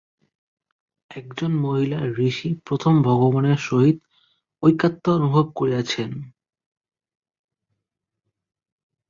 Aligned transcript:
একজন 1.11 1.51
মহিলা-ঋষিই 1.57 2.55
প্রথম 2.65 2.93
ভগবানের 3.01 3.59
সহিত 3.61 3.97
ঐকাত্ম্য 4.63 5.09
অনুভব 5.11 5.45
করিয়াছিলেন। 5.55 6.11